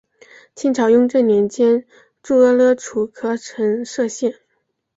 [0.55, 1.85] 清朝雍正年间
[2.23, 4.33] 筑阿勒楚喀城设县。